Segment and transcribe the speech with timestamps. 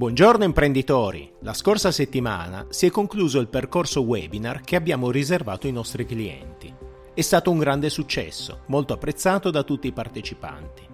[0.00, 1.30] Buongiorno imprenditori!
[1.40, 6.74] La scorsa settimana si è concluso il percorso webinar che abbiamo riservato ai nostri clienti.
[7.12, 10.86] È stato un grande successo, molto apprezzato da tutti i partecipanti.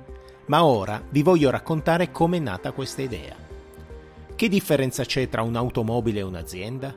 [0.47, 3.37] Ma ora vi voglio raccontare come è nata questa idea.
[4.35, 6.93] Che differenza c'è tra un'automobile e un'azienda?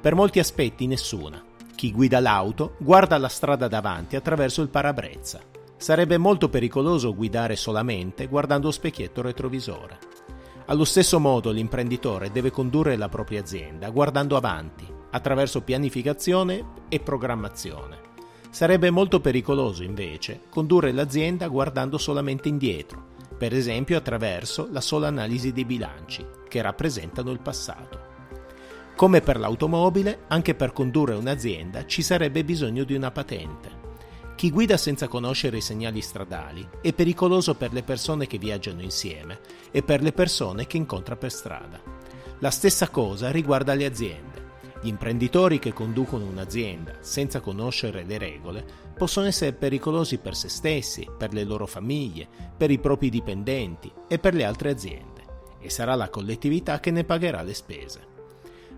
[0.00, 1.44] Per molti aspetti nessuna.
[1.74, 5.40] Chi guida l'auto guarda la strada davanti attraverso il parabrezza.
[5.76, 9.98] Sarebbe molto pericoloso guidare solamente guardando lo specchietto retrovisore.
[10.70, 17.98] Allo stesso modo l'imprenditore deve condurre la propria azienda guardando avanti, attraverso pianificazione e programmazione.
[18.50, 25.52] Sarebbe molto pericoloso invece condurre l'azienda guardando solamente indietro, per esempio attraverso la sola analisi
[25.52, 27.98] dei bilanci, che rappresentano il passato.
[28.94, 33.79] Come per l'automobile, anche per condurre un'azienda ci sarebbe bisogno di una patente.
[34.40, 39.38] Chi guida senza conoscere i segnali stradali è pericoloso per le persone che viaggiano insieme
[39.70, 41.78] e per le persone che incontra per strada.
[42.38, 44.42] La stessa cosa riguarda le aziende.
[44.80, 48.64] Gli imprenditori che conducono un'azienda senza conoscere le regole
[48.96, 52.26] possono essere pericolosi per se stessi, per le loro famiglie,
[52.56, 55.22] per i propri dipendenti e per le altre aziende
[55.60, 58.06] e sarà la collettività che ne pagherà le spese.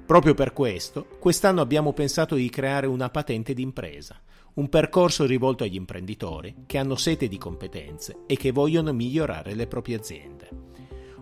[0.05, 4.21] Proprio per questo, quest'anno abbiamo pensato di creare una patente d'impresa,
[4.55, 9.67] un percorso rivolto agli imprenditori che hanno sete di competenze e che vogliono migliorare le
[9.67, 10.49] proprie aziende.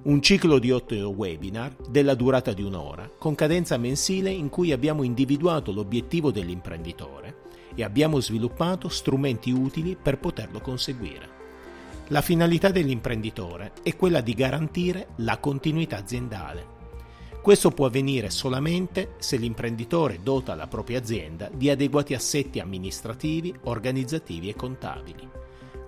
[0.03, 5.05] Un ciclo di otto webinar della durata di un'ora, con cadenza mensile in cui abbiamo
[5.05, 7.42] individuato l'obiettivo dell'imprenditore
[7.75, 11.39] e abbiamo sviluppato strumenti utili per poterlo conseguire.
[12.08, 16.80] La finalità dell'imprenditore è quella di garantire la continuità aziendale
[17.41, 24.50] questo può avvenire solamente se l'imprenditore dota la propria azienda di adeguati assetti amministrativi, organizzativi
[24.50, 25.28] e contabili.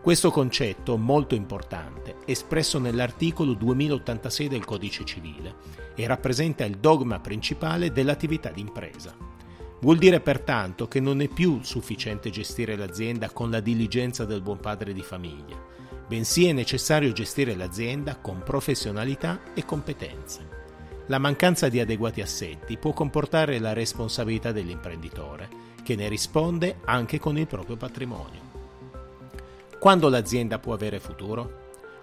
[0.00, 5.54] Questo concetto molto importante è espresso nell'articolo 2086 del Codice civile
[5.94, 9.14] e rappresenta il dogma principale dell'attività d'impresa.
[9.82, 14.58] Vuol dire pertanto che non è più sufficiente gestire l'azienda con la diligenza del buon
[14.58, 15.60] padre di famiglia,
[16.08, 20.61] bensì è necessario gestire l'azienda con professionalità e competenze.
[21.06, 25.48] La mancanza di adeguati assetti può comportare la responsabilità dell'imprenditore,
[25.82, 28.40] che ne risponde anche con il proprio patrimonio.
[29.80, 31.60] Quando l'azienda può avere futuro?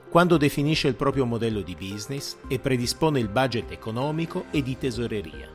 [0.09, 5.49] Quando definisce il proprio modello di business e predispone il budget economico e di tesoreria.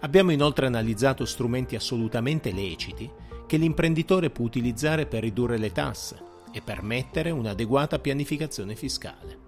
[0.00, 3.10] Abbiamo inoltre analizzato strumenti assolutamente leciti
[3.46, 6.16] che l'imprenditore può utilizzare per ridurre le tasse
[6.52, 9.45] e permettere un'adeguata pianificazione fiscale.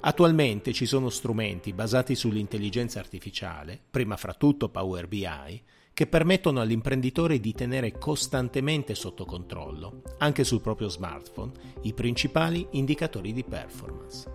[0.00, 7.40] Attualmente ci sono strumenti basati sull'intelligenza artificiale, prima fra tutto Power BI, che permettono all'imprenditore
[7.40, 11.50] di tenere costantemente sotto controllo, anche sul proprio smartphone,
[11.82, 14.30] i principali indicatori di performance.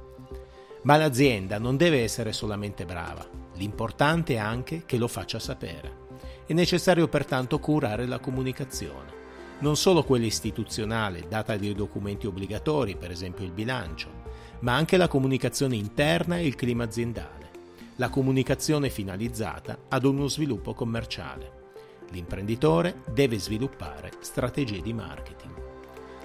[0.82, 6.02] Ma l'azienda non deve essere solamente brava, l'importante è anche che lo faccia sapere.
[6.46, 9.22] È necessario pertanto curare la comunicazione,
[9.60, 14.23] non solo quella istituzionale, data dei documenti obbligatori, per esempio il bilancio,
[14.64, 17.52] ma anche la comunicazione interna e il clima aziendale,
[17.98, 21.62] la comunicazione finalizzata ad uno sviluppo commerciale.
[22.12, 25.52] L'imprenditore deve sviluppare strategie di marketing.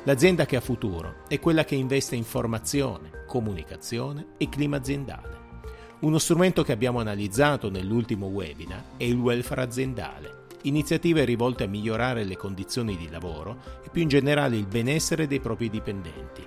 [0.05, 5.47] L'azienda che ha futuro è quella che investe in formazione, comunicazione e clima aziendale.
[6.01, 12.23] Uno strumento che abbiamo analizzato nell'ultimo webinar è il welfare aziendale, iniziative rivolte a migliorare
[12.23, 16.47] le condizioni di lavoro e più in generale il benessere dei propri dipendenti,